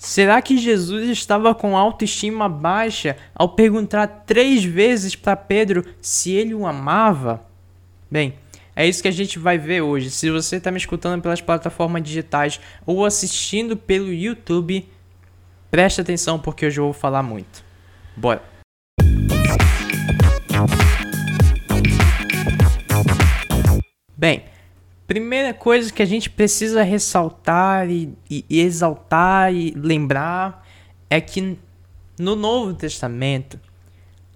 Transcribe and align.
Será 0.00 0.40
que 0.40 0.56
Jesus 0.56 1.10
estava 1.10 1.54
com 1.54 1.76
autoestima 1.76 2.48
baixa 2.48 3.18
ao 3.34 3.50
perguntar 3.50 4.06
três 4.24 4.64
vezes 4.64 5.14
para 5.14 5.36
Pedro 5.36 5.84
se 6.00 6.32
ele 6.32 6.54
o 6.54 6.66
amava? 6.66 7.44
Bem, 8.10 8.32
é 8.74 8.88
isso 8.88 9.02
que 9.02 9.08
a 9.08 9.12
gente 9.12 9.38
vai 9.38 9.58
ver 9.58 9.82
hoje. 9.82 10.10
Se 10.10 10.30
você 10.30 10.56
está 10.56 10.70
me 10.70 10.78
escutando 10.78 11.20
pelas 11.20 11.42
plataformas 11.42 12.02
digitais 12.02 12.58
ou 12.86 13.04
assistindo 13.04 13.76
pelo 13.76 14.10
YouTube, 14.10 14.88
preste 15.70 16.00
atenção 16.00 16.38
porque 16.38 16.64
hoje 16.64 16.80
eu 16.80 16.84
vou 16.84 16.94
falar 16.94 17.22
muito. 17.22 17.62
Bora! 18.16 18.42
Bem, 24.16 24.44
primeira 25.10 25.52
coisa 25.52 25.92
que 25.92 26.02
a 26.02 26.06
gente 26.06 26.30
precisa 26.30 26.84
ressaltar 26.84 27.90
e, 27.90 28.16
e, 28.30 28.44
e 28.48 28.60
exaltar 28.60 29.52
e 29.52 29.72
lembrar 29.72 30.64
é 31.10 31.20
que 31.20 31.58
no 32.16 32.36
Novo 32.36 32.74
Testamento 32.74 33.58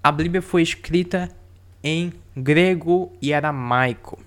a 0.02 0.10
Bíblia 0.10 0.42
foi 0.42 0.62
escrita 0.62 1.30
em 1.80 2.12
grego 2.36 3.12
e 3.22 3.32
aramaico. 3.32 4.18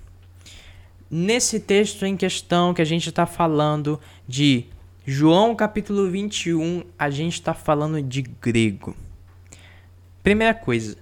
Nesse 1.10 1.60
texto 1.60 2.06
em 2.06 2.16
questão 2.16 2.72
que 2.72 2.80
a 2.80 2.86
gente 2.86 3.10
está 3.10 3.26
falando 3.26 4.00
de 4.26 4.64
João 5.04 5.54
capítulo 5.54 6.10
21, 6.10 6.82
a 6.98 7.10
gente 7.10 7.34
está 7.34 7.52
falando 7.52 8.00
de 8.00 8.22
grego. 8.22 8.96
Primeira 10.22 10.54
coisa, 10.54 10.96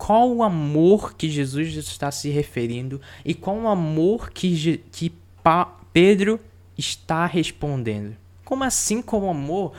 qual 0.00 0.34
o 0.34 0.42
amor 0.42 1.14
que 1.14 1.28
Jesus 1.28 1.76
está 1.76 2.10
se 2.10 2.30
referindo 2.30 2.98
e 3.22 3.34
qual 3.34 3.58
o 3.58 3.68
amor 3.68 4.30
que, 4.30 4.78
que 4.90 5.10
pa 5.42 5.66
Pedro 5.92 6.40
está 6.78 7.26
respondendo. 7.26 8.16
Como 8.42 8.64
assim 8.64 9.02
com 9.02 9.28
amor? 9.28 9.74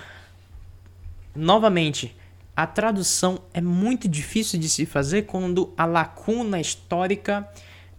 Novamente, 1.36 2.16
a 2.56 2.68
tradução 2.68 3.42
é 3.52 3.60
muito 3.62 4.08
difícil 4.08 4.60
de 4.60 4.70
se 4.70 4.86
fazer 4.86 5.24
quando 5.24 5.74
a 5.76 5.86
lacuna 5.86 6.62
histórica, 6.62 7.50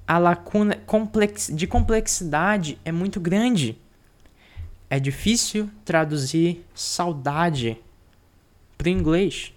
a 0.06 0.16
lacuna 0.16 0.76
complex, 0.86 1.50
de 1.52 1.66
complexidade 1.66 2.78
é 2.84 2.92
muito 2.92 3.18
grande. 3.18 3.76
É 4.88 5.00
difícil 5.00 5.68
traduzir 5.84 6.64
saudade 6.72 7.76
para 8.78 8.86
o 8.86 8.90
inglês. 8.90 9.52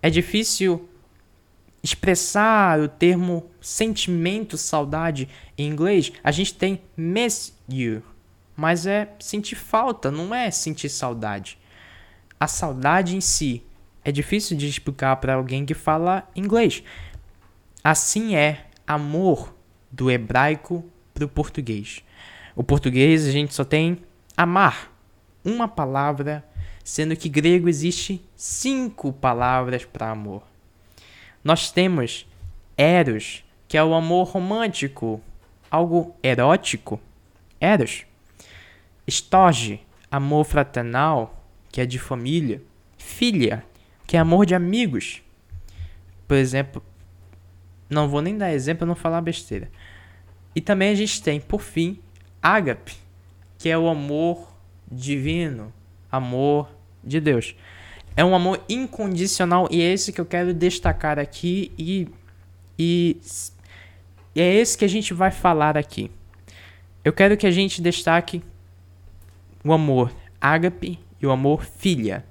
É 0.00 0.08
difícil 0.08 0.88
expressar 1.82 2.78
o 2.78 2.88
termo 2.88 3.50
sentimento, 3.60 4.56
saudade 4.56 5.28
em 5.58 5.68
inglês, 5.68 6.12
a 6.22 6.30
gente 6.30 6.54
tem 6.54 6.80
miss 6.96 7.58
you, 7.68 8.02
mas 8.56 8.86
é 8.86 9.12
sentir 9.18 9.56
falta, 9.56 10.10
não 10.10 10.34
é 10.34 10.50
sentir 10.50 10.88
saudade. 10.88 11.58
A 12.38 12.46
saudade 12.46 13.16
em 13.16 13.20
si 13.20 13.64
é 14.04 14.12
difícil 14.12 14.56
de 14.56 14.68
explicar 14.68 15.16
para 15.16 15.34
alguém 15.34 15.64
que 15.64 15.74
fala 15.74 16.28
inglês. 16.34 16.82
Assim 17.82 18.36
é 18.36 18.66
amor 18.86 19.54
do 19.90 20.10
hebraico 20.10 20.84
para 21.12 21.24
o 21.24 21.28
português. 21.28 22.02
O 22.54 22.62
português 22.62 23.26
a 23.26 23.30
gente 23.30 23.54
só 23.54 23.64
tem 23.64 23.98
amar, 24.36 24.92
uma 25.44 25.66
palavra, 25.66 26.44
sendo 26.84 27.16
que 27.16 27.28
grego 27.28 27.68
existe 27.68 28.24
cinco 28.36 29.12
palavras 29.12 29.84
para 29.84 30.10
amor. 30.10 30.51
Nós 31.44 31.70
temos 31.70 32.26
Eros, 32.76 33.44
que 33.66 33.76
é 33.76 33.82
o 33.82 33.94
amor 33.94 34.28
romântico, 34.28 35.20
algo 35.70 36.14
erótico. 36.22 37.00
Eros. 37.60 38.04
Storge, 39.06 39.80
amor 40.10 40.44
fraternal, 40.44 41.44
que 41.70 41.80
é 41.80 41.86
de 41.86 41.98
família. 41.98 42.62
Filha, 42.96 43.64
que 44.06 44.16
é 44.16 44.20
amor 44.20 44.46
de 44.46 44.54
amigos. 44.54 45.22
Por 46.28 46.36
exemplo, 46.36 46.82
não 47.90 48.08
vou 48.08 48.22
nem 48.22 48.36
dar 48.36 48.52
exemplo 48.52 48.86
não 48.86 48.94
falar 48.94 49.20
besteira. 49.20 49.70
E 50.54 50.60
também 50.60 50.90
a 50.90 50.94
gente 50.94 51.22
tem, 51.22 51.40
por 51.40 51.60
fim, 51.60 51.98
ágape, 52.42 52.94
que 53.58 53.68
é 53.68 53.76
o 53.76 53.88
amor 53.88 54.52
divino, 54.90 55.72
amor 56.10 56.68
de 57.02 57.20
Deus. 57.20 57.54
É 58.16 58.24
um 58.24 58.34
amor 58.34 58.62
incondicional 58.68 59.68
e 59.70 59.80
é 59.80 59.92
esse 59.92 60.12
que 60.12 60.20
eu 60.20 60.26
quero 60.26 60.52
destacar 60.52 61.18
aqui 61.18 61.72
e, 61.78 62.08
e, 62.78 63.16
e 64.34 64.40
é 64.40 64.54
esse 64.54 64.76
que 64.76 64.84
a 64.84 64.88
gente 64.88 65.14
vai 65.14 65.30
falar 65.30 65.78
aqui. 65.78 66.10
Eu 67.02 67.12
quero 67.12 67.36
que 67.36 67.46
a 67.46 67.50
gente 67.50 67.80
destaque 67.80 68.42
o 69.64 69.72
amor 69.72 70.12
ágape 70.40 70.98
e 71.20 71.26
o 71.26 71.30
amor 71.30 71.64
filha. 71.64 72.24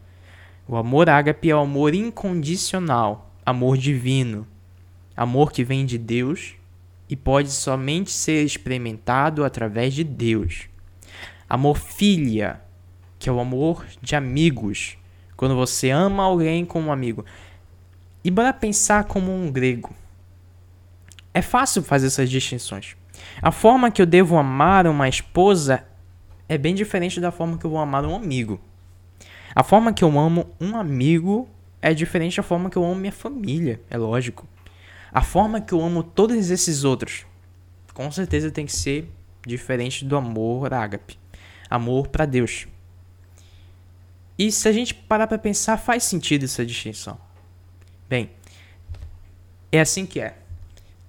O 0.68 0.76
amor 0.76 1.10
ágape 1.10 1.50
é 1.50 1.56
o 1.56 1.60
amor 1.60 1.96
incondicional, 1.96 3.34
amor 3.46 3.78
divino, 3.78 4.48
amor 5.18 5.52
que 5.52 5.64
vem 5.64 5.86
de 5.86 5.98
Deus 5.98 6.56
e 7.10 7.16
pode 7.16 7.52
somente 7.52 8.12
ser 8.12 8.46
experimentado 8.46 9.44
através 9.44 9.94
de 9.94 10.04
Deus. 10.04 10.70
Amor 11.50 11.78
filha, 11.78 12.62
que 13.20 13.28
é 13.28 13.32
o 13.32 13.40
amor 13.40 13.86
de 14.02 14.16
amigos, 14.16 14.98
quando 15.42 15.56
você 15.56 15.90
ama 15.90 16.22
alguém 16.22 16.64
como 16.64 16.90
um 16.90 16.92
amigo. 16.92 17.26
E 18.24 18.30
bora 18.30 18.54
pensar 18.54 19.06
como 19.06 19.34
um 19.34 19.52
grego. 19.52 19.92
É 21.34 21.42
fácil 21.42 21.82
fazer 21.82 22.06
essas 22.06 22.30
distinções. 22.30 22.96
A 23.42 23.52
forma 23.52 23.90
que 23.90 24.00
eu 24.00 24.06
devo 24.06 24.38
amar 24.38 24.86
uma 24.86 25.10
esposa 25.10 25.84
é 26.48 26.60
bem 26.60 26.76
diferente 26.76 27.20
da 27.20 27.32
forma 27.32 27.58
que 27.58 27.66
eu 27.66 27.72
vou 27.72 27.80
amar 27.80 28.06
um 28.06 28.16
amigo. 28.16 28.62
A 29.56 29.64
forma 29.64 29.92
que 29.92 30.04
eu 30.04 30.20
amo 30.20 30.48
um 30.62 30.78
amigo 30.78 31.50
é 31.82 31.92
diferente 31.92 32.38
da 32.38 32.44
forma 32.44 32.70
que 32.70 32.78
eu 32.78 32.86
amo 32.86 32.94
minha 32.94 33.12
família, 33.12 33.82
é 33.90 33.98
lógico. 33.98 34.48
A 35.12 35.24
forma 35.24 35.60
que 35.60 35.74
eu 35.74 35.82
amo 35.82 36.04
todos 36.04 36.52
esses 36.52 36.84
outros, 36.84 37.26
com 37.96 38.12
certeza 38.12 38.52
tem 38.52 38.68
que 38.68 38.74
ser 38.74 39.12
diferente 39.44 40.06
do 40.06 40.16
amor 40.16 40.72
ágape. 40.72 41.18
Amor 41.68 42.10
para 42.10 42.28
Deus. 42.28 42.68
E 44.42 44.52
se 44.52 44.68
a 44.68 44.72
gente 44.72 44.96
parar 44.96 45.28
para 45.28 45.38
pensar, 45.38 45.78
faz 45.78 46.04
sentido 46.04 46.46
essa 46.46 46.66
distinção. 46.66 47.16
Bem, 48.10 48.32
é 49.72 49.80
assim 49.80 50.04
que 50.04 50.20
é. 50.20 50.36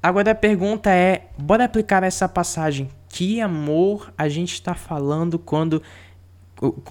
Agora 0.03 0.33
a 0.33 0.35
pergunta 0.35 0.91
é: 0.91 1.31
bora 1.39 1.65
aplicar 1.65 2.03
essa 2.03 2.29
passagem. 2.29 2.91
Que 3.09 3.41
amor 3.41 4.13
a 4.19 4.29
gente 4.29 4.53
está 4.53 4.75
falando 4.75 5.39
quando. 5.39 5.83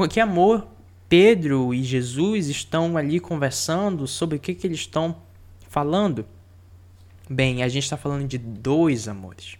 Que 0.10 0.20
amor 0.20 0.68
Pedro 1.08 1.76
e 1.76 1.84
Jesus 1.84 2.48
estão 2.48 2.98
ali 2.98 3.20
conversando 3.20 4.08
sobre 4.08 4.38
o 4.38 4.40
que, 4.40 4.56
que 4.56 4.66
eles 4.66 4.80
estão 4.80 5.22
falando? 5.70 6.26
Bem, 7.30 7.62
a 7.62 7.70
gente 7.70 7.84
está 7.84 7.98
falando 7.98 8.28
de 8.28 8.40
dois 8.40 9.08
amores. 9.08 9.60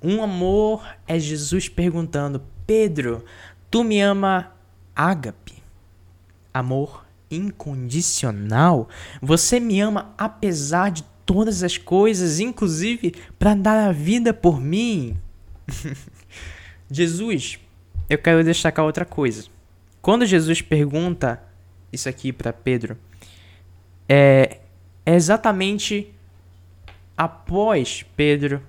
Um 0.00 0.22
amor 0.22 0.86
é 1.04 1.18
Jesus 1.18 1.68
perguntando: 1.68 2.44
Pedro, 2.64 3.24
tu 3.68 3.82
me 3.82 4.00
ama 4.00 4.52
ágape, 4.98 5.62
amor 6.52 7.06
incondicional. 7.30 8.88
Você 9.22 9.60
me 9.60 9.80
ama 9.80 10.12
apesar 10.18 10.90
de 10.90 11.04
todas 11.24 11.62
as 11.62 11.78
coisas, 11.78 12.40
inclusive 12.40 13.14
para 13.38 13.54
dar 13.54 13.88
a 13.88 13.92
vida 13.92 14.34
por 14.34 14.60
mim. 14.60 15.16
Jesus, 16.90 17.60
eu 18.10 18.18
quero 18.18 18.42
destacar 18.42 18.84
outra 18.84 19.04
coisa. 19.04 19.44
Quando 20.02 20.26
Jesus 20.26 20.60
pergunta 20.60 21.40
isso 21.92 22.08
aqui 22.08 22.32
para 22.32 22.52
Pedro, 22.52 22.98
é, 24.08 24.58
é 25.06 25.14
exatamente 25.14 26.12
após 27.16 28.04
Pedro 28.16 28.62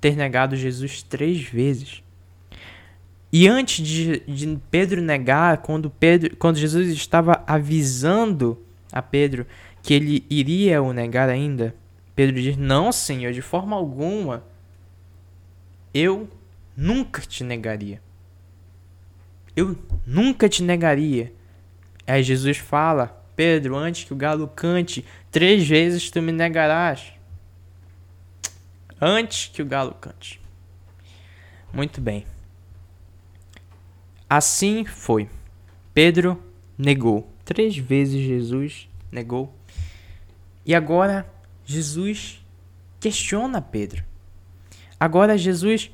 ter 0.00 0.14
negado 0.16 0.54
Jesus 0.54 1.02
três 1.02 1.42
vezes. 1.42 2.02
E 3.32 3.48
antes 3.48 3.86
de, 3.86 4.20
de, 4.20 4.58
Pedro 4.70 5.02
negar, 5.02 5.58
quando, 5.58 5.90
Pedro, 5.90 6.36
quando 6.36 6.56
Jesus 6.56 6.88
estava 6.88 7.42
avisando 7.46 8.62
a 8.92 9.02
Pedro 9.02 9.46
que 9.82 9.94
ele 9.94 10.24
iria 10.30 10.82
o 10.82 10.92
negar 10.92 11.28
ainda, 11.28 11.74
Pedro 12.14 12.40
diz: 12.40 12.56
Não, 12.56 12.90
Senhor, 12.92 13.32
de 13.32 13.42
forma 13.42 13.76
alguma. 13.76 14.44
Eu 15.92 16.28
nunca 16.76 17.22
te 17.22 17.42
negaria. 17.42 18.00
Eu 19.54 19.76
nunca 20.06 20.48
te 20.48 20.62
negaria. 20.62 21.32
Aí 22.06 22.22
Jesus 22.22 22.58
fala: 22.58 23.24
Pedro, 23.34 23.76
antes 23.76 24.04
que 24.04 24.12
o 24.12 24.16
galo 24.16 24.48
cante, 24.48 25.04
três 25.30 25.66
vezes 25.66 26.10
tu 26.10 26.22
me 26.22 26.32
negarás. 26.32 27.12
Antes 29.00 29.50
que 29.52 29.60
o 29.60 29.66
galo 29.66 29.92
cante. 29.92 30.40
Muito 31.72 32.00
bem. 32.00 32.24
Assim 34.28 34.84
foi. 34.84 35.28
Pedro 35.94 36.42
negou. 36.76 37.30
Três 37.44 37.76
vezes 37.76 38.20
Jesus 38.20 38.88
negou. 39.10 39.54
E 40.64 40.74
agora 40.74 41.26
Jesus 41.64 42.44
questiona 42.98 43.60
Pedro. 43.62 44.04
Agora 44.98 45.38
Jesus 45.38 45.90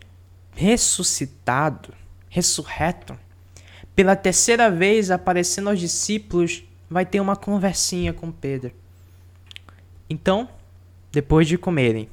ressuscitado, 0.54 1.92
ressurreto, 2.28 3.18
pela 3.94 4.16
terceira 4.16 4.70
vez 4.70 5.10
aparecendo 5.10 5.68
aos 5.68 5.78
discípulos, 5.78 6.64
vai 6.88 7.04
ter 7.04 7.20
uma 7.20 7.36
conversinha 7.36 8.12
com 8.12 8.30
Pedro. 8.30 8.72
Então, 10.08 10.48
depois 11.10 11.46
de 11.46 11.58
comerem, 11.58 12.08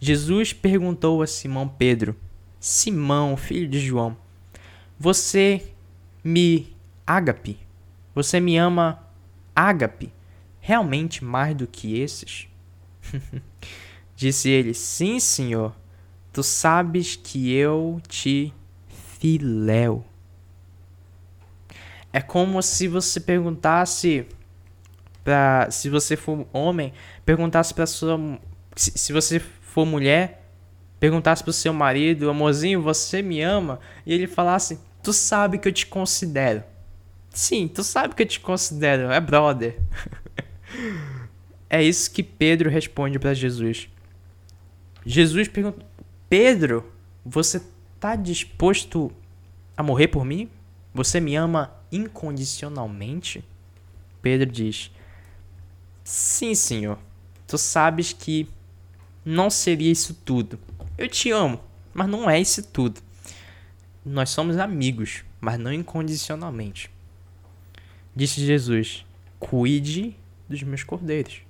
Jesus 0.00 0.52
perguntou 0.52 1.22
a 1.22 1.26
Simão 1.26 1.68
Pedro: 1.68 2.16
Simão, 2.60 3.36
filho 3.36 3.68
de 3.68 3.78
João, 3.80 4.16
você 5.02 5.60
me 6.22 6.76
ágape? 7.04 7.58
Você 8.14 8.38
me 8.38 8.56
ama 8.56 9.04
ágape? 9.54 10.12
Realmente 10.60 11.24
mais 11.24 11.56
do 11.56 11.66
que 11.66 11.98
esses? 11.98 12.46
Disse 14.14 14.48
ele: 14.48 14.72
Sim, 14.72 15.18
senhor. 15.18 15.74
Tu 16.32 16.40
sabes 16.44 17.16
que 17.16 17.52
eu 17.52 18.00
te 18.06 18.54
filéu. 19.18 20.04
É 22.12 22.20
como 22.20 22.62
se 22.62 22.86
você 22.86 23.18
perguntasse 23.18 24.24
para 25.24 25.68
se 25.70 25.90
você 25.90 26.16
for 26.16 26.46
homem, 26.52 26.92
perguntasse 27.24 27.74
para 27.74 27.86
sua 27.86 28.38
se, 28.76 28.92
se 28.96 29.12
você 29.12 29.40
for 29.40 29.84
mulher, 29.84 30.48
perguntasse 31.00 31.42
pro 31.42 31.52
seu 31.52 31.72
marido, 31.72 32.30
amorzinho, 32.30 32.80
você 32.80 33.20
me 33.20 33.42
ama? 33.42 33.80
E 34.06 34.14
ele 34.14 34.28
falasse, 34.28 34.78
tu 35.02 35.12
sabe 35.12 35.58
que 35.58 35.68
eu 35.68 35.72
te 35.72 35.86
considero. 35.86 36.62
Sim, 37.30 37.66
tu 37.66 37.82
sabe 37.82 38.14
que 38.14 38.22
eu 38.22 38.26
te 38.26 38.40
considero, 38.40 39.10
é 39.10 39.20
brother. 39.20 39.78
é 41.68 41.82
isso 41.82 42.10
que 42.10 42.22
Pedro 42.22 42.70
responde 42.70 43.18
para 43.18 43.34
Jesus. 43.34 43.88
Jesus 45.04 45.48
pergunta: 45.48 45.84
Pedro, 46.28 46.90
você 47.24 47.62
tá 47.98 48.14
disposto 48.14 49.10
a 49.76 49.82
morrer 49.82 50.08
por 50.08 50.24
mim? 50.24 50.50
Você 50.94 51.20
me 51.20 51.34
ama 51.34 51.72
incondicionalmente? 51.90 53.44
Pedro 54.20 54.50
diz: 54.50 54.90
Sim, 56.04 56.54
senhor. 56.54 56.98
Tu 57.46 57.58
sabes 57.58 58.12
que 58.12 58.48
não 59.24 59.50
seria 59.50 59.90
isso 59.90 60.14
tudo. 60.24 60.58
Eu 60.96 61.08
te 61.08 61.30
amo, 61.30 61.60
mas 61.92 62.08
não 62.08 62.28
é 62.28 62.40
isso 62.40 62.62
tudo. 62.62 63.00
Nós 64.04 64.30
somos 64.30 64.58
amigos, 64.58 65.24
mas 65.40 65.58
não 65.58 65.72
incondicionalmente. 65.72 66.90
Disse 68.14 68.44
Jesus: 68.44 69.06
Cuide 69.38 70.16
dos 70.48 70.62
meus 70.62 70.82
cordeiros. 70.82 71.42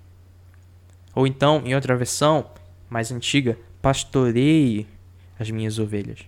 Ou 1.15 1.27
então, 1.27 1.63
em 1.65 1.75
outra 1.75 1.97
versão 1.97 2.51
mais 2.89 3.11
antiga, 3.11 3.59
pastoreie 3.81 4.87
as 5.39 5.51
minhas 5.51 5.79
ovelhas. 5.79 6.21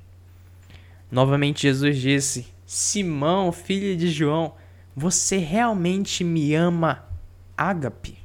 Novamente 1.10 1.62
Jesus 1.62 1.98
disse: 1.98 2.46
Simão, 2.66 3.52
filho 3.52 3.96
de 3.96 4.10
João, 4.10 4.54
você 4.96 5.36
realmente 5.36 6.24
me 6.24 6.54
ama, 6.54 7.06
ágape? 7.56 8.18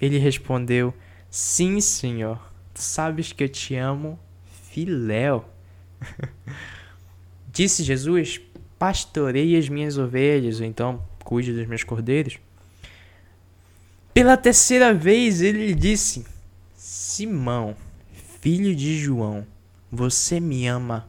Ele 0.00 0.18
respondeu: 0.18 0.94
Sim, 1.30 1.80
senhor. 1.80 2.38
Tu 2.72 2.80
sabes 2.80 3.32
que 3.32 3.42
eu 3.42 3.48
te 3.48 3.74
amo, 3.74 4.18
filéu. 4.70 5.48
Disse 7.52 7.82
Jesus: 7.82 8.40
Pastorei 8.78 9.56
as 9.56 9.68
minhas 9.68 9.98
ovelhas, 9.98 10.60
ou 10.60 10.66
então 10.66 11.02
cuide 11.24 11.52
dos 11.52 11.66
meus 11.66 11.82
cordeiros. 11.82 12.38
Pela 14.14 14.36
terceira 14.36 14.94
vez 14.94 15.40
ele 15.40 15.74
disse: 15.74 16.24
Simão, 16.76 17.76
filho 18.40 18.74
de 18.74 18.98
João, 18.98 19.46
você 19.90 20.40
me 20.40 20.66
ama, 20.66 21.08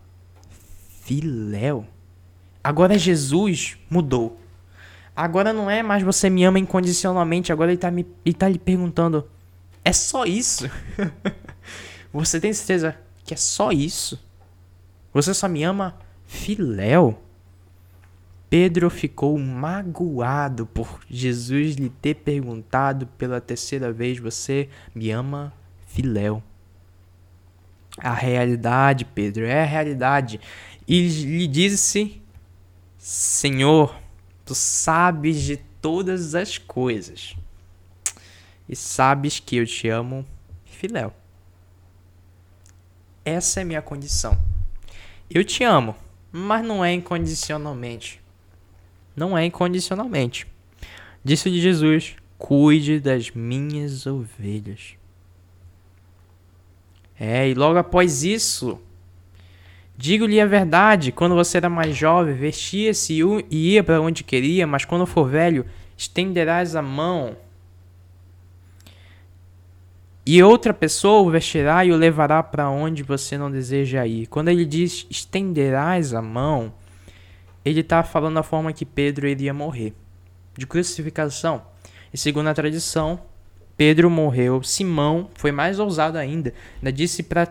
filéu? 1.03 1.85
Agora 2.63 2.97
Jesus 2.97 3.77
mudou. 3.89 4.39
Agora 5.15 5.51
não 5.51 5.69
é 5.69 5.83
mais 5.83 6.03
você 6.03 6.29
me 6.29 6.43
ama 6.43 6.59
incondicionalmente, 6.59 7.51
agora 7.51 7.71
ele 7.71 7.77
está 7.77 7.91
me, 7.91 8.05
ele 8.25 8.35
tá 8.35 8.47
lhe 8.47 8.59
perguntando: 8.59 9.27
é 9.83 9.91
só 9.93 10.25
isso? 10.25 10.69
você 12.13 12.39
tem 12.39 12.53
certeza 12.53 12.97
que 13.23 13.33
é 13.33 13.37
só 13.37 13.71
isso? 13.71 14.19
Você 15.13 15.33
só 15.33 15.47
me 15.47 15.63
ama 15.63 15.97
filéu? 16.29 17.19
Pedro 18.49 18.89
ficou 18.89 19.37
magoado 19.37 20.67
por 20.67 21.01
Jesus 21.09 21.75
lhe 21.75 21.89
ter 21.89 22.15
perguntado 22.15 23.07
pela 23.17 23.41
terceira 23.41 23.91
vez: 23.91 24.19
Você 24.19 24.69
me 24.93 25.09
ama 25.09 25.51
filéu? 25.87 26.41
A 27.97 28.13
realidade, 28.13 29.05
Pedro, 29.05 29.45
é 29.45 29.63
a 29.63 29.65
realidade. 29.65 30.39
E 30.87 31.07
lhe 31.07 31.47
disse: 31.47 32.21
Senhor, 32.97 33.99
tu 34.45 34.53
sabes 34.53 35.41
de 35.41 35.57
todas 35.81 36.35
as 36.35 36.57
coisas 36.57 37.35
e 38.67 38.75
sabes 38.75 39.39
que 39.39 39.55
eu 39.55 39.65
te 39.65 39.89
amo, 39.89 40.25
filéu. 40.65 41.11
Essa 43.25 43.61
é 43.61 43.63
minha 43.63 43.81
condição. 43.81 44.37
Eu 45.29 45.43
te 45.43 45.63
amo, 45.63 45.95
mas 46.31 46.65
não 46.65 46.83
é 46.83 46.93
incondicionalmente. 46.93 48.21
Não 49.15 49.37
é 49.37 49.45
incondicionalmente. 49.45 50.47
Disse-lhe 51.23 51.59
Jesus: 51.59 52.15
Cuide 52.37 52.99
das 52.99 53.31
minhas 53.31 54.05
ovelhas. 54.05 54.95
É, 57.19 57.49
e 57.49 57.53
logo 57.53 57.77
após 57.77 58.23
isso, 58.23 58.79
digo-lhe 59.97 60.39
a 60.39 60.45
verdade: 60.45 61.11
quando 61.11 61.35
você 61.35 61.57
era 61.57 61.69
mais 61.69 61.95
jovem, 61.95 62.33
vestia-se 62.33 63.19
e 63.49 63.73
ia 63.73 63.83
para 63.83 63.99
onde 63.99 64.23
queria, 64.23 64.65
mas 64.65 64.85
quando 64.85 65.05
for 65.05 65.27
velho, 65.27 65.65
estenderás 65.97 66.75
a 66.75 66.81
mão 66.81 67.35
e 70.31 70.43
outra 70.43 70.75
pessoa 70.75 71.27
o 71.27 71.31
vestirá 71.31 71.83
e 71.83 71.91
o 71.91 71.97
levará 71.97 72.43
para 72.43 72.69
onde 72.69 73.01
você 73.01 73.35
não 73.35 73.49
deseja 73.49 74.05
ir. 74.05 74.27
Quando 74.27 74.49
ele 74.49 74.63
diz 74.63 75.07
estenderás 75.09 76.13
a 76.13 76.21
mão, 76.21 76.71
ele 77.65 77.79
está 77.79 78.03
falando 78.03 78.35
da 78.35 78.43
forma 78.43 78.71
que 78.71 78.85
Pedro 78.85 79.27
iria 79.27 79.51
morrer 79.55 79.91
de 80.55 80.67
crucificação. 80.67 81.63
E 82.13 82.17
segundo 82.17 82.45
a 82.45 82.53
tradição, 82.53 83.19
Pedro 83.75 84.07
morreu. 84.07 84.61
Simão 84.61 85.31
foi 85.33 85.51
mais 85.51 85.79
ousado 85.79 86.15
ainda. 86.15 86.53
Ainda 86.75 86.93
disse 86.93 87.23
para 87.23 87.47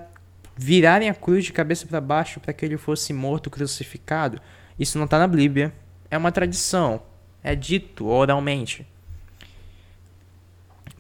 virarem 0.56 1.10
a 1.10 1.14
cruz 1.14 1.46
de 1.46 1.52
cabeça 1.52 1.84
para 1.84 2.00
baixo 2.00 2.38
para 2.38 2.52
que 2.52 2.64
ele 2.64 2.76
fosse 2.76 3.12
morto 3.12 3.50
crucificado. 3.50 4.40
Isso 4.78 4.98
não 4.98 5.06
está 5.06 5.19
na 5.19 5.26
Bíblia. 5.26 5.75
É 6.08 6.16
uma 6.16 6.30
tradição. 6.30 7.02
É 7.42 7.56
dito 7.56 8.06
oralmente. 8.06 8.87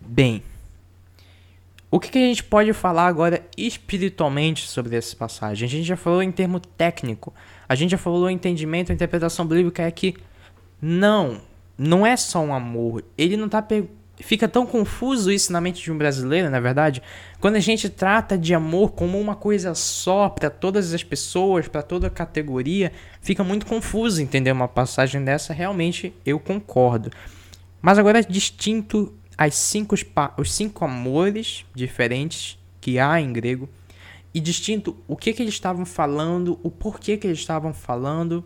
Bem, 0.04 0.42
o 1.90 1.98
que, 1.98 2.10
que, 2.10 2.18
a 2.18 2.22
gente 2.22 2.44
pode 2.44 2.72
falar 2.72 3.06
agora 3.06 3.42
espiritualmente 3.56 4.68
sobre 4.68 4.96
essa 4.96 5.16
passagem? 5.16 5.66
A 5.66 5.70
gente 5.70 5.84
já 5.84 5.96
falou 5.96 6.22
em 6.22 6.30
termo 6.30 6.60
técnico, 6.60 7.32
a 7.68 7.74
gente 7.74 7.92
já 7.92 7.98
falou 7.98 8.28
entendimento, 8.28 8.92
a 8.92 8.94
interpretação 8.94 9.46
bíblica 9.46 9.82
é 9.82 9.90
que 9.90 10.14
não, 10.80 11.40
não 11.78 12.06
é 12.06 12.16
só 12.16 12.40
um 12.40 12.52
amor. 12.52 13.04
Ele 13.16 13.36
não 13.36 13.48
tá 13.48 13.62
fica 14.20 14.48
tão 14.48 14.66
confuso 14.66 15.30
isso 15.30 15.52
na 15.52 15.60
mente 15.60 15.82
de 15.82 15.92
um 15.92 15.96
brasileiro, 15.96 16.50
na 16.50 16.60
verdade, 16.60 17.02
quando 17.40 17.56
a 17.56 17.60
gente 17.60 17.88
trata 17.88 18.36
de 18.36 18.52
amor 18.52 18.92
como 18.92 19.18
uma 19.18 19.36
coisa 19.36 19.74
só 19.74 20.28
para 20.28 20.50
todas 20.50 20.92
as 20.92 21.02
pessoas, 21.02 21.68
para 21.68 21.82
toda 21.82 22.10
categoria, 22.10 22.92
fica 23.20 23.44
muito 23.44 23.64
confuso 23.64 24.20
entender 24.20 24.52
uma 24.52 24.68
passagem 24.68 25.22
dessa. 25.22 25.52
Realmente 25.52 26.12
eu 26.26 26.38
concordo. 26.38 27.10
Mas 27.80 27.98
agora 27.98 28.22
distinto 28.22 29.14
as 29.38 29.54
cinco, 29.54 29.94
os 30.36 30.52
cinco 30.52 30.84
amores 30.84 31.64
diferentes 31.72 32.58
que 32.80 32.98
há 32.98 33.20
em 33.20 33.32
grego 33.32 33.68
e 34.34 34.40
distinto 34.40 34.96
o 35.06 35.16
que, 35.16 35.32
que 35.32 35.40
eles 35.40 35.54
estavam 35.54 35.86
falando, 35.86 36.58
o 36.62 36.70
porquê 36.70 37.16
que 37.16 37.26
eles 37.26 37.38
estavam 37.38 37.72
falando, 37.72 38.44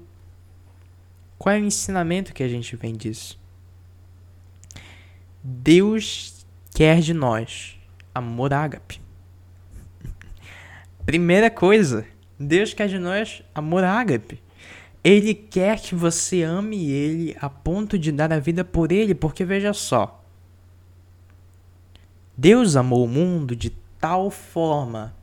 qual 1.39 1.55
é 1.55 1.59
o 1.59 1.65
ensinamento 1.65 2.35
que 2.35 2.43
a 2.43 2.49
gente 2.49 2.77
vem 2.77 2.95
disso. 2.95 3.41
Deus 5.43 6.47
quer 6.75 7.01
de 7.01 7.15
nós 7.15 7.79
amor 8.15 8.53
ágape. 8.53 9.01
Primeira 11.05 11.51
coisa, 11.51 12.07
Deus 12.39 12.75
quer 12.75 12.89
de 12.89 12.99
nós 12.99 13.43
amor 13.55 13.83
ágape. 13.83 14.41
Ele 15.03 15.35
quer 15.35 15.81
que 15.81 15.97
você 15.97 16.43
ame 16.43 16.89
ele 16.89 17.37
a 17.41 17.51
ponto 17.51 17.99
de 17.99 18.13
dar 18.13 18.33
a 18.33 18.39
vida 18.39 18.65
por 18.65 18.93
ele, 18.93 19.17
porque 19.17 19.45
veja 19.45 19.73
só, 19.73 20.22
Deus 22.37 22.77
amou 22.77 23.05
o 23.05 23.09
mundo 23.09 23.55
de 23.55 23.71
tal 24.01 24.31
forma 24.31 25.15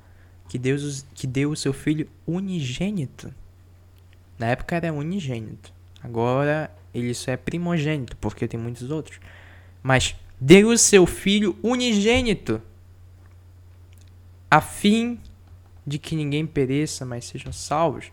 que 0.48 0.58
Deus 0.58 1.06
que 1.14 1.28
deu 1.28 1.52
o 1.52 1.56
seu 1.56 1.74
filho 1.74 2.10
unigênito. 2.26 3.34
Na 4.38 4.48
época 4.48 4.76
era 4.76 4.94
unigênito. 4.94 5.74
Agora 6.02 6.72
ele 6.94 7.14
só 7.14 7.32
é 7.32 7.38
primogênito, 7.38 8.16
porque 8.18 8.48
tem 8.48 8.60
muitos 8.60 8.90
outros. 8.90 9.20
Mas 9.84 10.16
deu 10.40 10.70
o 10.70 10.78
seu 10.78 11.06
filho 11.06 11.58
unigênito 11.62 12.62
a 14.50 14.62
fim 14.62 15.20
de 15.86 16.00
que 16.00 16.16
ninguém 16.16 16.46
pereça, 16.46 17.06
mas 17.06 17.26
sejam 17.26 17.52
salvos. 17.52 18.12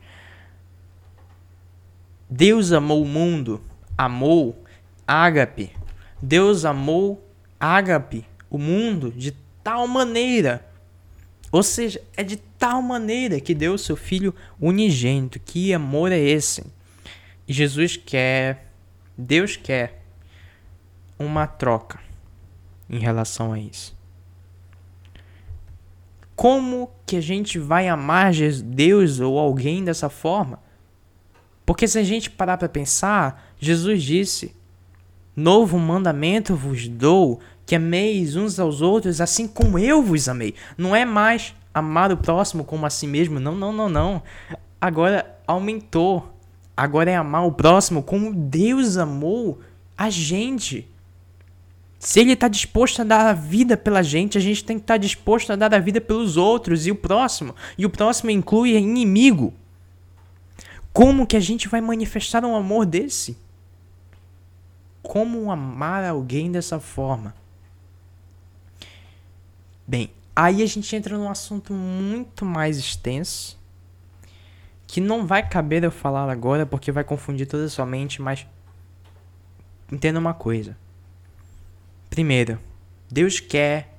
Deus 2.29 2.73
amou 2.73 3.03
o 3.03 3.07
mundo, 3.07 3.63
amou 3.97 4.63
ágape. 5.07 5.73
Deus 6.21 6.65
amou 6.65 7.25
ágape, 7.59 8.27
o 8.51 8.59
mundo, 8.59 9.13
de 9.13 9.33
tal 9.63 9.87
maneira. 9.87 10.67
Ou 11.51 11.63
seja, 11.63 12.01
é 12.17 12.23
de 12.23 12.37
tal 12.37 12.83
maneira 12.83 13.41
que 13.41 13.55
deu 13.55 13.75
o 13.75 13.79
seu 13.79 13.97
filho 13.97 14.35
unigênito. 14.61 15.41
Que 15.41 15.73
amor 15.73 16.13
é 16.13 16.19
esse? 16.19 16.65
E 17.47 17.53
Jesus 17.53 17.97
quer, 17.97 18.73
Deus 19.17 19.57
quer 19.57 20.03
uma 21.19 21.47
troca 21.47 21.99
em 22.89 22.99
relação 22.99 23.53
a 23.53 23.59
isso. 23.59 23.97
Como 26.35 26.91
que 27.07 27.17
a 27.17 27.21
gente 27.21 27.59
vai 27.59 27.89
amar 27.89 28.33
Deus 28.63 29.21
ou 29.21 29.39
alguém 29.39 29.83
dessa 29.83 30.11
forma? 30.11 30.61
Porque 31.65 31.89
se 31.89 31.99
a 31.99 32.05
gente 32.05 32.31
parar 32.31 32.59
para 32.59 32.69
pensar, 32.69 33.53
Jesus 33.59 34.03
disse: 34.03 34.55
Novo 35.35 35.79
mandamento 35.79 36.55
vos 36.55 36.87
dou, 36.87 37.41
que 37.67 37.75
ameis 37.75 38.37
uns 38.37 38.59
aos 38.59 38.81
outros 38.81 39.21
assim 39.21 39.49
como 39.49 39.79
eu 39.79 40.03
vos 40.03 40.29
amei. 40.29 40.55
Não 40.79 40.95
é 40.95 41.05
mais 41.05 41.55
amar 41.75 42.13
o 42.13 42.17
próximo 42.17 42.65
como 42.65 42.87
a 42.87 42.91
si 42.91 43.07
mesmo, 43.07 43.41
não, 43.41 43.55
não, 43.55 43.73
não, 43.73 43.89
não. 43.89 44.23
Agora 44.81 45.37
aumentou. 45.47 46.33
Agora 46.77 47.11
é 47.11 47.17
amar 47.17 47.45
o 47.45 47.53
próximo 47.53 48.03
como 48.03 48.33
Deus 48.33 48.97
amou 48.97 49.59
a 49.99 50.09
gente. 50.09 50.89
Se 51.99 52.21
ele 52.21 52.33
está 52.33 52.47
disposto 52.47 53.01
a 53.01 53.05
dar 53.05 53.27
a 53.27 53.33
vida 53.33 53.77
pela 53.77 54.03
gente, 54.03 54.39
a 54.39 54.41
gente 54.41 54.63
tem 54.63 54.79
que 54.79 54.85
estar 54.85 54.95
tá 54.95 54.99
disposto 54.99 55.53
a 55.53 55.57
dar 55.57 55.75
a 55.75 55.79
vida 55.79 56.01
pelos 56.01 56.37
outros 56.37 56.87
e 56.87 56.91
o 56.91 56.95
próximo. 56.95 57.55
E 57.77 57.85
o 57.85 57.91
próximo 57.91 58.31
inclui 58.31 58.77
inimigo. 58.77 59.53
Como 60.93 61.27
que 61.27 61.37
a 61.37 61.41
gente 61.41 61.69
vai 61.69 61.81
manifestar 61.81 62.45
um 62.45 62.55
amor 62.55 62.87
desse? 62.87 63.37
Como 65.03 65.51
amar 65.51 66.05
alguém 66.05 66.53
dessa 66.53 66.79
forma? 66.79 67.35
Bem, 69.89 70.11
aí 70.35 70.63
a 70.63 70.67
gente 70.67 70.95
entra 70.97 71.17
num 71.17 71.31
assunto 71.31 71.73
muito 71.73 72.45
mais 72.45 72.77
extenso, 72.77 73.57
que 74.87 75.01
não 75.01 75.27
vai 75.27 75.49
caber 75.49 75.85
eu 75.85 75.91
falar 75.93 76.29
agora 76.29 76.67
porque 76.67 76.91
vai 76.91 77.05
confundir 77.05 77.47
toda 77.47 77.67
a 77.67 77.69
sua 77.69 77.87
mente, 77.87 78.21
mas 78.21 78.47
entenda 79.91 80.19
uma 80.19 80.35
coisa. 80.35 80.77
Primeiro, 82.11 82.59
Deus 83.09 83.39
quer 83.39 83.97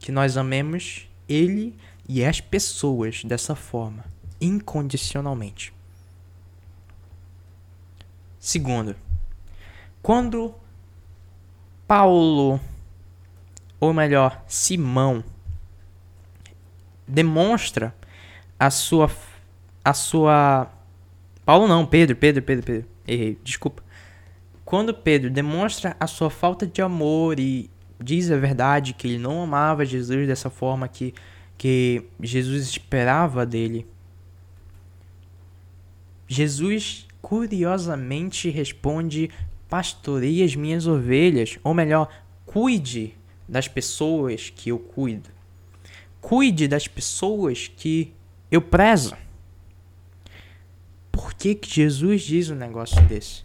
que 0.00 0.10
nós 0.10 0.36
amemos 0.36 1.08
Ele 1.28 1.76
e 2.08 2.24
as 2.24 2.40
pessoas 2.40 3.22
dessa 3.24 3.54
forma, 3.54 4.04
incondicionalmente. 4.40 5.72
Segundo, 8.38 8.96
quando 10.02 10.54
Paulo 11.86 12.60
ou 13.84 13.92
melhor, 13.92 14.42
Simão, 14.46 15.22
demonstra 17.06 17.94
a 18.58 18.70
sua 18.70 19.10
a 19.84 19.92
sua 19.92 20.70
Paulo 21.44 21.68
não, 21.68 21.84
Pedro, 21.84 22.16
Pedro, 22.16 22.42
Pedro, 22.42 22.64
Pedro. 22.64 22.88
Errei, 23.06 23.38
desculpa. 23.44 23.82
Quando 24.64 24.94
Pedro 24.94 25.28
demonstra 25.28 25.94
a 26.00 26.06
sua 26.06 26.30
falta 26.30 26.66
de 26.66 26.80
amor 26.80 27.38
e 27.38 27.70
diz 28.02 28.30
a 28.30 28.38
verdade 28.38 28.94
que 28.94 29.06
ele 29.06 29.18
não 29.18 29.42
amava 29.42 29.84
Jesus 29.84 30.26
dessa 30.26 30.48
forma 30.48 30.88
que 30.88 31.12
que 31.56 32.06
Jesus 32.20 32.66
esperava 32.66 33.44
dele. 33.44 33.86
Jesus 36.26 37.06
curiosamente 37.20 38.48
responde: 38.48 39.30
Pastorei 39.68 40.42
as 40.42 40.56
minhas 40.56 40.86
ovelhas, 40.86 41.58
ou 41.62 41.74
melhor, 41.74 42.08
cuide 42.46 43.14
das 43.48 43.68
pessoas 43.68 44.50
que 44.50 44.70
eu 44.70 44.78
cuido. 44.78 45.30
Cuide 46.20 46.66
das 46.66 46.88
pessoas 46.88 47.68
que 47.68 48.12
eu 48.50 48.62
prezo. 48.62 49.16
Por 51.12 51.34
que, 51.34 51.54
que 51.54 51.70
Jesus 51.70 52.22
diz 52.22 52.50
um 52.50 52.54
negócio 52.54 53.00
desse? 53.06 53.44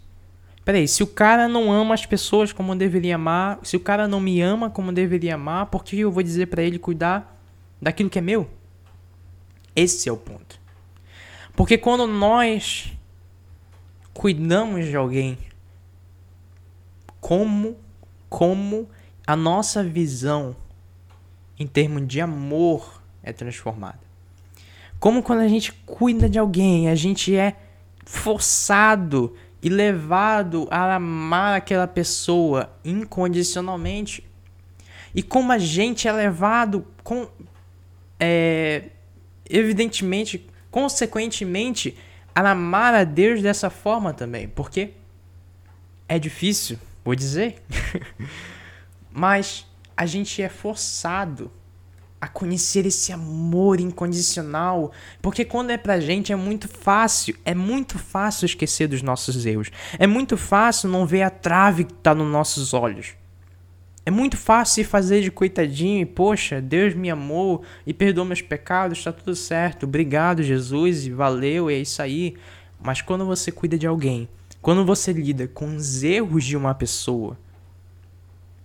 Peraí, 0.64 0.86
se 0.86 1.02
o 1.02 1.06
cara 1.06 1.48
não 1.48 1.72
ama 1.72 1.94
as 1.94 2.06
pessoas 2.06 2.52
como 2.52 2.76
deveria 2.76 3.14
amar, 3.14 3.58
se 3.62 3.76
o 3.76 3.80
cara 3.80 4.06
não 4.06 4.20
me 4.20 4.40
ama 4.40 4.70
como 4.70 4.92
deveria 4.92 5.34
amar, 5.34 5.66
por 5.66 5.84
que 5.84 5.98
eu 5.98 6.10
vou 6.10 6.22
dizer 6.22 6.46
para 6.46 6.62
ele 6.62 6.78
cuidar 6.78 7.40
daquilo 7.80 8.10
que 8.10 8.18
é 8.18 8.22
meu? 8.22 8.48
Esse 9.74 10.08
é 10.08 10.12
o 10.12 10.16
ponto. 10.16 10.60
Porque 11.54 11.78
quando 11.78 12.06
nós 12.06 12.92
cuidamos 14.12 14.86
de 14.86 14.96
alguém, 14.96 15.38
como 17.20 17.76
como 18.28 18.88
a 19.30 19.36
nossa 19.36 19.84
visão 19.84 20.56
em 21.56 21.64
termos 21.64 22.04
de 22.08 22.20
amor 22.20 23.00
é 23.22 23.32
transformada. 23.32 24.00
Como 24.98 25.22
quando 25.22 25.38
a 25.38 25.46
gente 25.46 25.72
cuida 25.86 26.28
de 26.28 26.36
alguém, 26.36 26.88
a 26.88 26.96
gente 26.96 27.36
é 27.36 27.54
forçado 28.04 29.36
e 29.62 29.68
levado 29.68 30.66
a 30.68 30.96
amar 30.96 31.54
aquela 31.54 31.86
pessoa 31.86 32.76
incondicionalmente. 32.84 34.28
E 35.14 35.22
como 35.22 35.52
a 35.52 35.58
gente 35.58 36.08
é 36.08 36.12
levado 36.12 36.84
com 37.04 37.28
é, 38.18 38.86
evidentemente, 39.48 40.44
consequentemente, 40.72 41.96
a 42.34 42.50
amar 42.50 42.94
a 42.94 43.04
Deus 43.04 43.40
dessa 43.40 43.70
forma 43.70 44.12
também, 44.12 44.48
porque 44.48 44.90
é 46.08 46.18
difícil, 46.18 46.80
vou 47.04 47.14
dizer. 47.14 47.62
Mas 49.12 49.66
a 49.96 50.06
gente 50.06 50.40
é 50.40 50.48
forçado 50.48 51.50
a 52.20 52.28
conhecer 52.28 52.84
esse 52.84 53.12
amor 53.12 53.80
incondicional, 53.80 54.92
porque 55.22 55.44
quando 55.44 55.70
é 55.70 55.78
pra 55.78 55.98
gente 55.98 56.32
é 56.32 56.36
muito 56.36 56.68
fácil, 56.68 57.34
é 57.44 57.54
muito 57.54 57.98
fácil 57.98 58.44
esquecer 58.44 58.86
dos 58.86 59.00
nossos 59.00 59.46
erros. 59.46 59.70
É 59.98 60.06
muito 60.06 60.36
fácil 60.36 60.90
não 60.90 61.06
ver 61.06 61.22
a 61.22 61.30
trave 61.30 61.84
que 61.84 61.94
tá 61.94 62.14
nos 62.14 62.30
nossos 62.30 62.74
olhos. 62.74 63.14
É 64.04 64.10
muito 64.10 64.36
fácil 64.36 64.84
fazer 64.84 65.22
de 65.22 65.30
coitadinho 65.30 66.02
e, 66.02 66.06
poxa, 66.06 66.60
Deus 66.60 66.94
me 66.94 67.10
amou 67.10 67.62
e 67.86 67.94
perdoou 67.94 68.26
meus 68.26 68.42
pecados, 68.42 69.02
tá 69.02 69.12
tudo 69.12 69.36
certo. 69.36 69.84
Obrigado, 69.84 70.42
Jesus, 70.42 71.06
e 71.06 71.10
valeu, 71.10 71.70
é 71.70 71.74
isso 71.74 72.02
aí. 72.02 72.34
Mas 72.82 73.00
quando 73.00 73.24
você 73.24 73.52
cuida 73.52 73.78
de 73.78 73.86
alguém, 73.86 74.28
quando 74.60 74.84
você 74.84 75.12
lida 75.12 75.46
com 75.48 75.76
os 75.76 76.02
erros 76.02 76.44
de 76.44 76.56
uma 76.56 76.74
pessoa, 76.74 77.38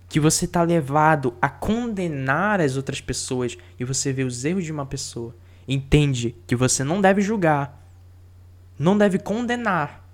que 0.08 0.20
você 0.20 0.44
está 0.44 0.62
levado 0.62 1.34
a 1.40 1.48
condenar 1.48 2.60
as 2.60 2.76
outras 2.76 3.00
pessoas 3.00 3.56
e 3.78 3.84
você 3.84 4.12
vê 4.12 4.22
os 4.22 4.44
erros 4.44 4.64
de 4.64 4.72
uma 4.72 4.86
pessoa, 4.86 5.34
entende 5.66 6.34
que 6.46 6.54
você 6.54 6.84
não 6.84 7.00
deve 7.00 7.20
julgar, 7.20 7.84
não 8.78 8.96
deve 8.96 9.18
condenar, 9.18 10.06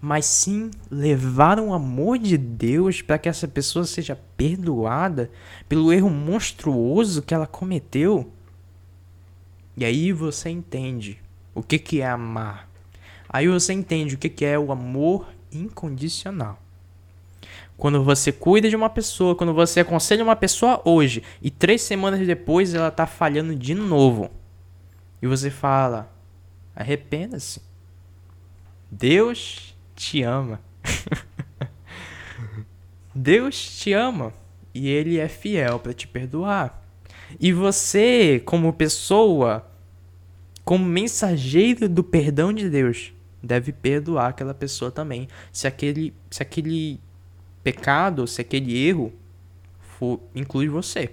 mas 0.00 0.26
sim 0.26 0.70
levar 0.90 1.58
o 1.58 1.72
amor 1.72 2.18
de 2.18 2.38
Deus 2.38 3.02
para 3.02 3.18
que 3.18 3.28
essa 3.28 3.48
pessoa 3.48 3.84
seja 3.84 4.18
perdoada 4.36 5.30
pelo 5.68 5.92
erro 5.92 6.08
monstruoso 6.08 7.22
que 7.22 7.34
ela 7.34 7.46
cometeu. 7.46 8.30
E 9.76 9.84
aí 9.84 10.12
você 10.12 10.50
entende 10.50 11.20
o 11.54 11.62
que, 11.62 11.78
que 11.78 12.00
é 12.00 12.06
amar. 12.08 12.68
Aí 13.28 13.48
você 13.48 13.72
entende 13.72 14.14
o 14.14 14.18
que, 14.18 14.28
que 14.28 14.44
é 14.44 14.58
o 14.58 14.70
amor 14.70 15.28
incondicional. 15.52 16.62
Quando 17.78 18.02
você 18.02 18.32
cuida 18.32 18.68
de 18.68 18.74
uma 18.74 18.90
pessoa, 18.90 19.36
quando 19.36 19.54
você 19.54 19.80
aconselha 19.80 20.24
uma 20.24 20.34
pessoa 20.34 20.82
hoje 20.84 21.22
e 21.40 21.48
três 21.48 21.80
semanas 21.80 22.26
depois 22.26 22.74
ela 22.74 22.90
tá 22.90 23.06
falhando 23.06 23.54
de 23.54 23.72
novo. 23.72 24.32
E 25.22 25.28
você 25.28 25.48
fala: 25.48 26.12
arrependa-se. 26.74 27.62
Deus 28.90 29.76
te 29.94 30.22
ama. 30.22 30.60
Deus 33.14 33.78
te 33.78 33.92
ama 33.92 34.32
e 34.74 34.88
ele 34.88 35.18
é 35.18 35.28
fiel 35.28 35.78
para 35.78 35.94
te 35.94 36.08
perdoar. 36.08 36.82
E 37.38 37.52
você, 37.52 38.42
como 38.44 38.72
pessoa, 38.72 39.70
como 40.64 40.84
mensageiro 40.84 41.88
do 41.88 42.02
perdão 42.02 42.52
de 42.52 42.68
Deus, 42.68 43.12
deve 43.40 43.72
perdoar 43.72 44.30
aquela 44.30 44.54
pessoa 44.54 44.90
também. 44.90 45.28
Se 45.52 45.68
aquele, 45.68 46.12
se 46.28 46.42
aquele 46.42 47.00
pecado, 47.62 48.26
se 48.26 48.40
aquele 48.40 48.76
erro 48.76 49.12
for, 49.80 50.20
inclui 50.34 50.68
você. 50.68 51.12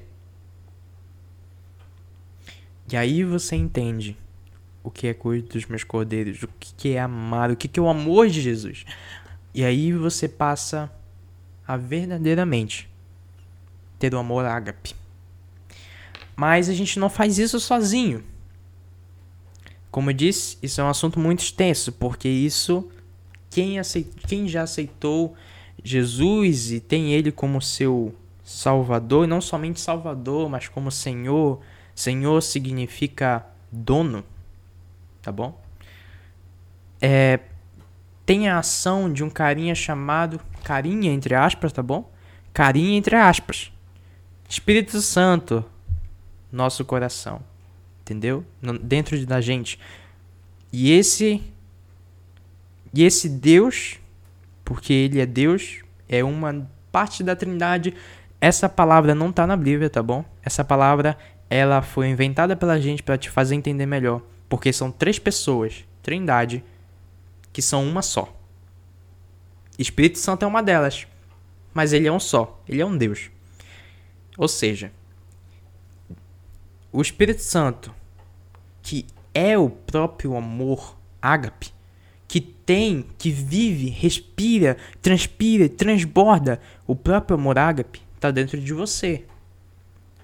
E 2.92 2.96
aí 2.96 3.24
você 3.24 3.56
entende 3.56 4.18
o 4.84 4.92
que 4.92 5.08
é 5.08 5.14
cuidar 5.14 5.54
dos 5.54 5.66
meus 5.66 5.84
cordeiros, 5.84 6.44
o 6.44 6.48
que 6.60 6.94
é 6.94 7.00
amar, 7.00 7.50
o 7.50 7.56
que 7.56 7.80
é 7.80 7.82
o 7.82 7.90
amor 7.90 8.30
de 8.30 8.42
Jesus. 8.42 8.86
E 9.54 9.64
aí 9.64 9.92
você 9.92 10.30
passa 10.30 10.92
a 11.68 11.76
verdadeiramente 11.76 12.88
ter 13.98 14.14
o 14.14 14.20
amor 14.20 14.46
ágape. 14.46 14.94
Mas 16.36 16.70
a 16.70 16.74
gente 16.74 17.00
não 17.00 17.10
faz 17.10 17.40
isso 17.40 17.60
sozinho. 17.60 18.24
Como 19.90 20.10
eu 20.10 20.14
disse, 20.14 20.58
isso 20.62 20.82
é 20.82 20.84
um 20.84 20.90
assunto 20.90 21.20
muito 21.20 21.40
extenso, 21.40 21.92
porque 21.94 22.28
isso 22.28 22.92
quem, 23.50 23.80
aceit, 23.80 24.08
quem 24.28 24.48
já 24.48 24.64
aceitou 24.64 25.34
Jesus 25.86 26.72
e 26.72 26.80
tem 26.80 27.14
ele 27.14 27.32
como 27.32 27.62
seu 27.62 28.16
Salvador, 28.44 29.24
e 29.26 29.28
não 29.28 29.40
somente 29.40 29.80
Salvador, 29.80 30.50
mas 30.50 30.68
como 30.68 30.90
Senhor. 30.90 31.62
Senhor 31.94 32.42
significa 32.42 33.46
dono, 33.72 34.24
tá 35.22 35.32
bom? 35.32 35.62
É, 37.00 37.40
tem 38.26 38.50
a 38.50 38.58
ação 38.58 39.14
de 39.14 39.24
um 39.24 39.30
carinha 39.30 39.76
chamado 39.76 40.42
carinha 40.64 41.12
entre 41.14 41.36
aspas, 41.36 41.72
tá 41.72 41.84
bom? 41.84 42.12
Carinha 42.52 42.98
entre 42.98 43.16
aspas. 43.16 43.72
Espírito 44.50 45.00
Santo, 45.02 45.64
nosso 46.52 46.84
coração, 46.84 47.42
entendeu? 48.02 48.44
Dentro 48.82 49.24
da 49.28 49.40
gente. 49.40 49.80
E 50.74 50.92
esse 50.92 51.44
e 52.92 53.04
esse 53.04 53.30
Deus, 53.30 54.00
porque 54.66 54.92
ele 54.92 55.22
é 55.22 55.26
Deus, 55.26 55.84
é 56.10 56.24
uma 56.24 56.68
parte 56.92 57.24
da 57.24 57.36
Trindade. 57.36 57.94
Essa 58.42 58.68
palavra 58.68 59.14
não 59.16 59.30
está 59.30 59.46
na 59.46 59.56
Bíblia, 59.56 59.90
tá 59.90 60.02
bom? 60.02 60.26
Essa 60.44 60.64
palavra 60.64 61.16
ela 61.50 61.82
foi 61.82 62.08
inventada 62.08 62.56
pela 62.56 62.82
gente 62.82 63.04
para 63.04 63.18
te 63.18 63.30
fazer 63.30 63.56
entender 63.56 63.86
melhor, 63.86 64.22
porque 64.50 64.74
são 64.74 64.92
três 64.92 65.20
pessoas, 65.20 65.86
Trindade, 66.02 66.64
que 67.54 67.62
são 67.62 67.88
uma 67.88 68.02
só. 68.02 68.36
Espírito 69.78 70.18
Santo 70.18 70.44
é 70.44 70.48
uma 70.48 70.64
delas, 70.64 71.06
mas 71.74 71.94
ele 71.94 72.08
é 72.08 72.12
um 72.12 72.20
só, 72.20 72.62
ele 72.68 72.82
é 72.82 72.86
um 72.86 72.98
Deus. 72.98 73.30
Ou 74.38 74.48
seja, 74.48 74.92
o 76.92 77.02
Espírito 77.02 77.42
Santo, 77.42 77.94
que 78.82 79.06
é 79.34 79.58
o 79.58 79.70
próprio 79.70 80.36
amor 80.36 80.98
ágape, 81.22 81.75
tem, 82.66 83.06
que 83.18 83.30
vive, 83.30 83.90
respira, 83.90 84.78
transpira, 85.02 85.70
transborda 85.70 86.60
o 86.88 86.96
próprio 86.96 87.38
amor 87.38 87.58
ágape, 87.58 88.02
está 88.16 88.32
dentro 88.32 88.60
de 88.60 88.74
você. 88.74 89.24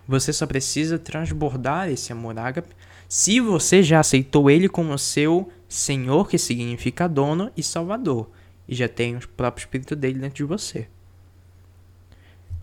Você 0.07 0.33
só 0.33 0.47
precisa 0.47 0.97
transbordar 0.97 1.89
esse 1.89 2.11
amor 2.11 2.37
ágape 2.37 2.75
se 3.07 3.39
você 3.39 3.83
já 3.83 3.99
aceitou 3.99 4.49
ele 4.49 4.67
como 4.67 4.97
seu 4.97 5.51
Senhor, 5.67 6.27
que 6.27 6.37
significa 6.37 7.07
dono 7.07 7.51
e 7.55 7.63
Salvador, 7.63 8.29
e 8.67 8.75
já 8.75 8.87
tem 8.87 9.15
o 9.15 9.27
próprio 9.27 9.63
Espírito 9.63 9.95
dele 9.95 10.19
dentro 10.19 10.35
de 10.37 10.43
você. 10.43 10.87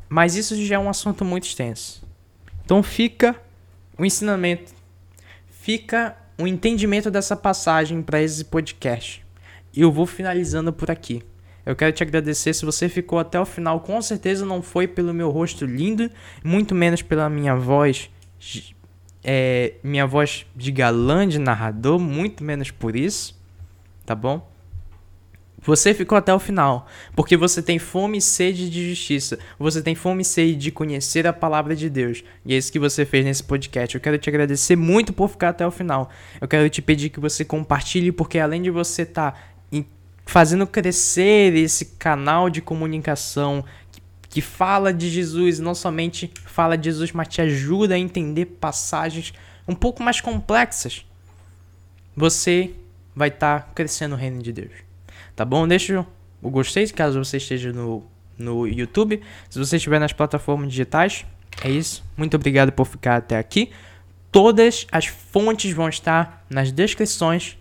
Mas 0.09 0.35
isso 0.37 0.57
já 0.65 0.77
é 0.77 0.79
um 0.79 0.89
assunto 0.89 1.25
muito 1.25 1.45
extenso. 1.45 2.03
Então 2.65 2.83
fica 2.83 3.41
o 3.97 4.05
ensinamento, 4.05 4.73
fica 5.49 6.17
o 6.39 6.47
entendimento 6.47 7.11
dessa 7.11 7.37
passagem 7.37 8.03
para 8.03 8.23
esse 8.23 8.45
podcast. 8.45 9.25
E 9.75 9.81
eu 9.83 9.93
vou 9.93 10.07
finalizando 10.07 10.73
por 10.73 10.91
aqui. 10.91 11.23
Eu 11.65 11.77
quero 11.77 11.93
te 11.93 12.03
agradecer 12.03 12.55
se 12.55 12.65
você 12.65 12.89
ficou 12.89 13.19
até 13.19 13.39
o 13.39 13.45
final. 13.45 13.81
Com 13.81 14.01
certeza 14.01 14.47
não 14.47 14.63
foi 14.63 14.89
pelo 14.89 15.13
meu 15.13 15.31
rosto 15.31 15.67
lindo, 15.67 16.11
muito 16.43 16.75
menos 16.75 17.03
pela 17.03 17.29
minha 17.29 17.55
voz, 17.55 18.11
é, 19.23 19.75
minha 19.83 20.07
voz 20.07 20.47
de 20.57 20.73
galã 20.73 21.29
de 21.29 21.39
narrador, 21.39 21.99
muito 21.99 22.43
menos 22.43 22.71
por 22.71 22.97
isso, 22.97 23.39
tá 24.07 24.15
bom? 24.15 24.51
Você 25.61 25.93
ficou 25.93 26.17
até 26.17 26.33
o 26.33 26.39
final, 26.39 26.87
porque 27.15 27.37
você 27.37 27.61
tem 27.61 27.79
fome 27.79 28.19
e 28.19 28.23
sede 28.23 28.71
de 28.71 28.89
justiça. 28.89 29.39
Você 29.59 29.83
tem 29.83 29.95
fome 29.95 30.23
e 30.23 30.25
sede 30.25 30.55
de 30.55 30.71
conhecer 30.71 31.27
a 31.27 31.33
palavra 31.33 31.77
de 31.77 31.91
Deus. 31.91 32.25
E 32.47 32.55
é 32.55 32.57
isso 32.57 32.73
que 32.73 32.79
você 32.79 33.05
fez 33.05 33.25
nesse 33.25 33.43
podcast. 33.43 33.95
Eu 33.95 34.01
quero 34.01 34.17
te 34.17 34.31
agradecer 34.31 34.77
muito 34.77 35.13
por 35.13 35.29
ficar 35.29 35.51
até 35.51 35.67
o 35.67 35.71
final. 35.71 36.09
Eu 36.41 36.47
quero 36.49 36.71
te 36.71 36.81
pedir 36.81 37.11
que 37.11 37.21
você 37.21 37.45
compartilhe, 37.45 38.13
porque 38.13 38.39
além 38.39 38.63
de 38.63 38.71
você 38.71 39.03
estar 39.03 39.33
tá 39.33 39.39
fazendo 40.29 40.67
crescer 40.67 41.55
esse 41.55 41.87
canal 41.87 42.51
de 42.51 42.61
comunicação 42.61 43.65
que, 43.91 44.03
que 44.29 44.41
fala 44.43 44.93
de 44.93 45.09
Jesus, 45.09 45.59
não 45.59 45.75
somente 45.75 46.31
fala 46.45 46.77
de 46.77 46.85
Jesus, 46.85 47.13
mas 47.13 47.29
te 47.29 47.41
ajuda 47.41 47.95
a 47.95 47.99
entender 47.99 48.45
passagens 48.45 49.33
um 49.67 49.75
pouco 49.75 50.03
mais 50.03 50.21
complexas, 50.21 51.07
você 52.15 52.75
vai 53.17 53.29
estar 53.29 53.61
tá 53.61 53.69
crescendo 53.75 54.11
no 54.11 54.17
reino 54.21 54.43
de 54.43 54.53
Deus. 54.53 54.73
Tá 55.35 55.47
bom? 55.47 55.67
Deixa 55.67 56.07
o 56.43 56.51
gostei 56.51 56.87
caso 56.89 57.25
você 57.25 57.39
esteja 57.39 57.73
no, 57.73 58.05
no 58.37 58.67
YouTube. 58.67 59.23
Se 59.49 59.59
você 59.59 59.77
estiver 59.77 59.99
nas 59.99 60.13
plataformas 60.13 60.69
digitais, 60.69 61.25
é 61.65 61.71
isso. 61.71 62.05
Muito 62.19 62.37
obrigado 62.37 62.71
por 62.71 62.87
ficar 62.87 63.17
até 63.17 63.39
aqui. 63.39 63.71
Todas 64.31 64.87
as 64.93 65.07
fontes 65.07 65.73
vão 65.73 65.89
estar 65.89 66.45
nas 66.51 66.71
descrições. 66.71 67.57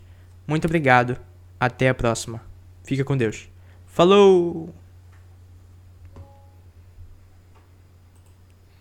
Muito 0.45 0.65
obrigado. 0.65 1.17
Até 1.57 1.87
a 1.87 1.93
próxima. 1.93 2.45
Fica 2.87 3.03
com 3.03 3.17
Deus. 3.17 3.49
Falou! 3.85 4.73